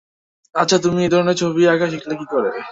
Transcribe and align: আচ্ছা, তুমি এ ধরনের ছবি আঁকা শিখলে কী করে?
আচ্ছা, 0.55 0.77
তুমি 0.83 0.99
এ 1.03 1.13
ধরনের 1.13 1.37
ছবি 1.41 1.61
আঁকা 1.67 1.87
শিখলে 1.91 2.13
কী 2.19 2.25
করে? 2.33 2.49